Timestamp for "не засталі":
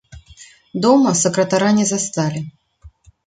1.79-2.41